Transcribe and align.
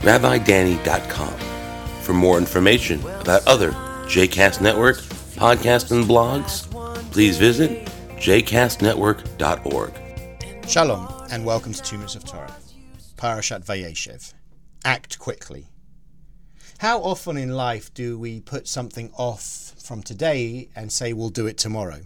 rabbidanny.com. 0.00 1.34
For 2.02 2.12
more 2.12 2.38
information 2.38 3.00
about 3.20 3.46
other 3.46 3.72
JCast 4.06 4.60
Network 4.60 4.98
podcasts 5.36 5.90
and 5.90 6.04
blogs, 6.04 6.70
please 7.12 7.38
visit 7.38 7.86
jcastnetwork.org. 8.16 9.92
Shalom 10.68 11.26
and 11.30 11.44
welcome 11.44 11.72
to 11.72 11.82
Two 11.82 11.96
Minutes 11.96 12.14
of 12.14 12.24
Torah. 12.24 12.56
Parashat 13.16 13.64
Vayeshev. 13.64 14.34
Act 14.84 15.18
quickly. 15.18 15.66
How 16.78 17.00
often 17.00 17.36
in 17.36 17.50
life 17.50 17.92
do 17.94 18.18
we 18.18 18.40
put 18.40 18.68
something 18.68 19.10
off 19.16 19.72
from 19.82 20.02
today 20.02 20.68
and 20.76 20.92
say 20.92 21.12
we'll 21.12 21.30
do 21.30 21.46
it 21.46 21.56
tomorrow? 21.56 22.00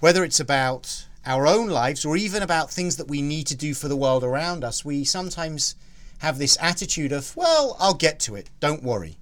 Whether 0.00 0.24
it's 0.24 0.40
about 0.40 1.06
our 1.24 1.46
own 1.46 1.68
lives 1.68 2.04
or 2.04 2.16
even 2.16 2.42
about 2.42 2.70
things 2.70 2.96
that 2.96 3.08
we 3.08 3.22
need 3.22 3.46
to 3.46 3.56
do 3.56 3.74
for 3.74 3.88
the 3.88 3.96
world 3.96 4.24
around 4.24 4.64
us, 4.64 4.84
we 4.84 5.04
sometimes 5.04 5.76
have 6.20 6.38
this 6.38 6.56
attitude 6.60 7.12
of, 7.12 7.34
well, 7.36 7.76
I'll 7.78 7.94
get 7.94 8.20
to 8.20 8.36
it, 8.36 8.50
don't 8.60 8.82
worry. 8.82 9.16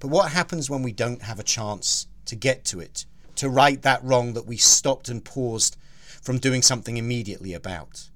But 0.00 0.08
what 0.08 0.32
happens 0.32 0.68
when 0.68 0.82
we 0.82 0.92
don't 0.92 1.22
have 1.22 1.38
a 1.38 1.44
chance 1.44 2.06
to 2.24 2.34
get 2.34 2.64
to 2.66 2.80
it, 2.80 3.04
to 3.36 3.48
right 3.50 3.80
that 3.82 4.02
wrong 4.02 4.32
that 4.32 4.46
we 4.46 4.56
stopped 4.56 5.08
and 5.08 5.24
paused 5.24 5.76
from 6.22 6.38
doing 6.38 6.62
something 6.62 6.96
immediately 6.96 7.52
about? 7.52 8.08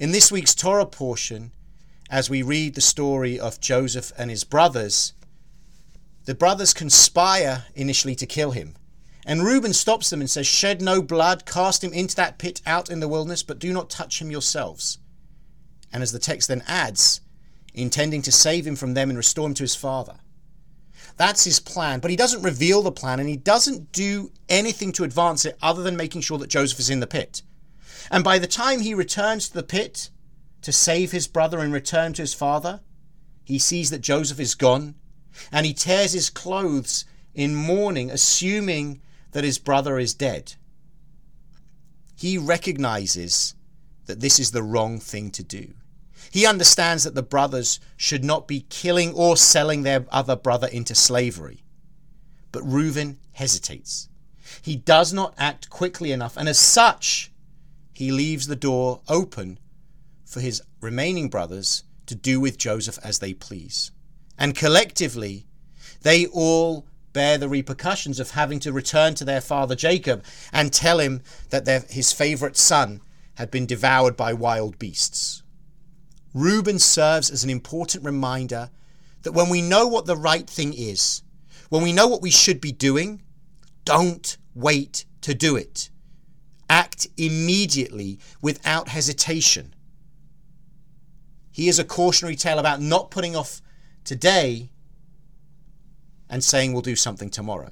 In 0.00 0.10
this 0.10 0.32
week's 0.32 0.54
Torah 0.54 0.86
portion, 0.86 1.52
as 2.10 2.28
we 2.28 2.42
read 2.42 2.74
the 2.74 2.80
story 2.80 3.38
of 3.38 3.60
Joseph 3.60 4.12
and 4.18 4.28
his 4.28 4.42
brothers, 4.42 5.12
the 6.24 6.34
brothers 6.34 6.74
conspire 6.74 7.66
initially 7.74 8.16
to 8.16 8.26
kill 8.26 8.50
him. 8.50 8.74
And 9.24 9.44
Reuben 9.44 9.72
stops 9.72 10.10
them 10.10 10.20
and 10.20 10.28
says, 10.28 10.48
Shed 10.48 10.82
no 10.82 11.00
blood, 11.00 11.46
cast 11.46 11.84
him 11.84 11.92
into 11.92 12.16
that 12.16 12.38
pit 12.38 12.60
out 12.66 12.90
in 12.90 12.98
the 12.98 13.06
wilderness, 13.06 13.44
but 13.44 13.60
do 13.60 13.72
not 13.72 13.90
touch 13.90 14.20
him 14.20 14.32
yourselves. 14.32 14.98
And 15.92 16.02
as 16.02 16.12
the 16.12 16.18
text 16.18 16.48
then 16.48 16.62
adds, 16.66 17.20
intending 17.74 18.22
to 18.22 18.32
save 18.32 18.66
him 18.66 18.76
from 18.76 18.94
them 18.94 19.10
and 19.10 19.16
restore 19.16 19.46
him 19.46 19.54
to 19.54 19.62
his 19.62 19.74
father. 19.74 20.16
That's 21.16 21.44
his 21.44 21.60
plan, 21.60 22.00
but 22.00 22.10
he 22.10 22.16
doesn't 22.16 22.42
reveal 22.42 22.82
the 22.82 22.92
plan 22.92 23.20
and 23.20 23.28
he 23.28 23.36
doesn't 23.36 23.92
do 23.92 24.32
anything 24.48 24.92
to 24.92 25.04
advance 25.04 25.44
it 25.44 25.58
other 25.60 25.82
than 25.82 25.96
making 25.96 26.22
sure 26.22 26.38
that 26.38 26.50
Joseph 26.50 26.80
is 26.80 26.90
in 26.90 27.00
the 27.00 27.06
pit. 27.06 27.42
And 28.10 28.24
by 28.24 28.38
the 28.38 28.46
time 28.46 28.80
he 28.80 28.94
returns 28.94 29.48
to 29.48 29.54
the 29.54 29.62
pit, 29.62 30.10
to 30.62 30.72
save 30.72 31.12
his 31.12 31.26
brother 31.26 31.58
and 31.58 31.72
return 31.72 32.12
to 32.14 32.22
his 32.22 32.34
father, 32.34 32.80
he 33.44 33.58
sees 33.58 33.90
that 33.90 34.00
Joseph 34.00 34.40
is 34.40 34.54
gone, 34.54 34.94
and 35.50 35.66
he 35.66 35.74
tears 35.74 36.12
his 36.12 36.30
clothes 36.30 37.04
in 37.34 37.54
mourning, 37.54 38.10
assuming 38.10 39.00
that 39.32 39.44
his 39.44 39.58
brother 39.58 39.98
is 39.98 40.14
dead. 40.14 40.54
He 42.16 42.38
recognizes 42.38 43.54
that 44.06 44.20
this 44.20 44.38
is 44.38 44.52
the 44.52 44.62
wrong 44.62 45.00
thing 45.00 45.30
to 45.32 45.42
do. 45.42 45.74
He 46.30 46.46
understands 46.46 47.04
that 47.04 47.14
the 47.14 47.22
brothers 47.22 47.80
should 47.96 48.24
not 48.24 48.48
be 48.48 48.66
killing 48.68 49.12
or 49.12 49.36
selling 49.36 49.82
their 49.82 50.06
other 50.10 50.36
brother 50.36 50.68
into 50.68 50.94
slavery. 50.94 51.64
But 52.52 52.62
Reuben 52.64 53.18
hesitates. 53.32 54.08
He 54.60 54.76
does 54.76 55.12
not 55.12 55.34
act 55.38 55.70
quickly 55.70 56.12
enough, 56.12 56.36
and 56.36 56.48
as 56.48 56.58
such, 56.58 57.32
he 57.92 58.10
leaves 58.10 58.46
the 58.46 58.56
door 58.56 59.00
open 59.08 59.58
for 60.24 60.40
his 60.40 60.62
remaining 60.80 61.28
brothers 61.28 61.84
to 62.06 62.14
do 62.14 62.40
with 62.40 62.58
Joseph 62.58 62.98
as 63.02 63.18
they 63.18 63.32
please. 63.32 63.90
And 64.38 64.54
collectively, 64.54 65.46
they 66.02 66.26
all 66.26 66.86
bear 67.12 67.38
the 67.38 67.48
repercussions 67.48 68.18
of 68.18 68.32
having 68.32 68.58
to 68.60 68.72
return 68.72 69.14
to 69.14 69.24
their 69.24 69.40
father 69.40 69.74
Jacob 69.74 70.24
and 70.52 70.72
tell 70.72 70.98
him 70.98 71.22
that 71.50 71.64
their, 71.64 71.80
his 71.88 72.12
favorite 72.12 72.56
son 72.56 73.00
had 73.34 73.50
been 73.50 73.66
devoured 73.66 74.16
by 74.16 74.32
wild 74.32 74.78
beasts. 74.78 75.41
Reuben 76.34 76.78
serves 76.78 77.30
as 77.30 77.44
an 77.44 77.50
important 77.50 78.04
reminder 78.04 78.70
that 79.22 79.32
when 79.32 79.48
we 79.48 79.62
know 79.62 79.86
what 79.86 80.06
the 80.06 80.16
right 80.16 80.48
thing 80.48 80.72
is, 80.74 81.22
when 81.68 81.82
we 81.82 81.92
know 81.92 82.08
what 82.08 82.22
we 82.22 82.30
should 82.30 82.60
be 82.60 82.72
doing, 82.72 83.22
don't 83.84 84.36
wait 84.54 85.04
to 85.22 85.34
do 85.34 85.56
it. 85.56 85.90
Act 86.68 87.06
immediately 87.16 88.18
without 88.40 88.88
hesitation. 88.88 89.74
He 91.50 91.68
is 91.68 91.78
a 91.78 91.84
cautionary 91.84 92.36
tale 92.36 92.58
about 92.58 92.80
not 92.80 93.10
putting 93.10 93.36
off 93.36 93.60
today 94.04 94.70
and 96.30 96.42
saying 96.42 96.72
we'll 96.72 96.82
do 96.82 96.96
something 96.96 97.28
tomorrow. 97.28 97.70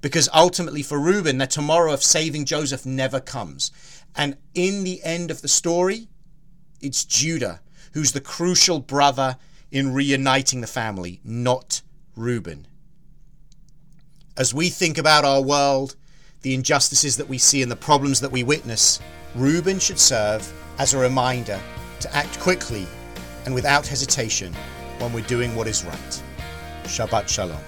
Because 0.00 0.28
ultimately, 0.32 0.82
for 0.82 0.98
Reuben, 0.98 1.38
the 1.38 1.46
tomorrow 1.46 1.92
of 1.92 2.02
saving 2.02 2.44
Joseph 2.46 2.86
never 2.86 3.20
comes. 3.20 3.70
And 4.14 4.36
in 4.54 4.84
the 4.84 5.02
end 5.02 5.30
of 5.30 5.42
the 5.42 5.48
story, 5.48 6.08
it's 6.80 7.04
Judah 7.04 7.60
who's 7.92 8.12
the 8.12 8.20
crucial 8.20 8.80
brother 8.80 9.36
in 9.70 9.92
reuniting 9.92 10.60
the 10.60 10.66
family, 10.66 11.20
not 11.24 11.82
Reuben. 12.16 12.66
As 14.36 14.54
we 14.54 14.68
think 14.68 14.98
about 14.98 15.24
our 15.24 15.42
world, 15.42 15.96
the 16.42 16.54
injustices 16.54 17.16
that 17.16 17.28
we 17.28 17.38
see, 17.38 17.62
and 17.62 17.70
the 17.70 17.76
problems 17.76 18.20
that 18.20 18.30
we 18.30 18.42
witness, 18.42 19.00
Reuben 19.34 19.78
should 19.78 19.98
serve 19.98 20.52
as 20.78 20.94
a 20.94 20.98
reminder 20.98 21.60
to 22.00 22.14
act 22.14 22.38
quickly 22.38 22.86
and 23.44 23.54
without 23.54 23.86
hesitation 23.86 24.54
when 24.98 25.12
we're 25.12 25.26
doing 25.26 25.54
what 25.54 25.66
is 25.66 25.84
right. 25.84 26.22
Shabbat 26.84 27.28
Shalom. 27.28 27.58